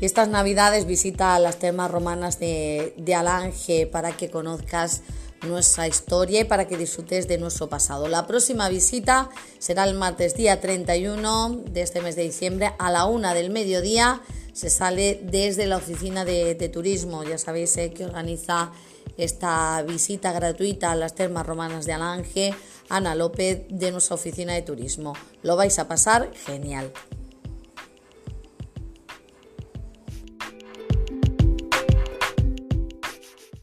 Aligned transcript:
Y 0.00 0.06
estas 0.06 0.28
navidades 0.28 0.86
visita 0.86 1.38
las 1.38 1.58
termas 1.58 1.90
romanas 1.90 2.40
de, 2.40 2.94
Alange 3.14 3.86
para 3.86 4.16
que 4.16 4.30
conozcas 4.30 5.02
nuestra 5.46 5.86
historia 5.88 6.40
y 6.40 6.44
para 6.44 6.66
que 6.66 6.78
disfrutes 6.78 7.28
de 7.28 7.36
nuestro 7.36 7.68
pasado. 7.68 8.08
La 8.08 8.26
próxima 8.26 8.70
visita 8.70 9.28
será 9.58 9.84
el 9.84 9.94
martes 9.94 10.36
día 10.36 10.58
31 10.58 11.64
de 11.70 11.82
este 11.82 12.00
mes 12.00 12.16
de 12.16 12.22
diciembre 12.22 12.72
a 12.78 12.90
la 12.90 13.04
una 13.04 13.34
del 13.34 13.50
mediodía. 13.50 14.22
Se 14.54 14.70
sale 14.70 15.20
desde 15.22 15.66
la 15.66 15.76
oficina 15.76 16.24
de, 16.24 16.54
turismo, 16.72 17.22
ya 17.22 17.36
sabéis 17.36 17.76
eh, 17.76 17.92
que 17.92 18.06
organiza 18.06 18.72
esta 19.18 19.82
visita 19.82 20.32
gratuita 20.32 20.92
a 20.92 20.96
las 20.96 21.14
termas 21.14 21.46
romanas 21.46 21.84
de 21.84 21.92
Alange, 21.92 22.54
Ana 22.88 23.14
López 23.14 23.64
de 23.68 23.92
nuestra 23.92 24.14
oficina 24.14 24.54
de 24.54 24.62
turismo. 24.62 25.12
Lo 25.42 25.56
vais 25.56 25.78
a 25.78 25.88
pasar 25.88 26.30
genial. 26.46 26.90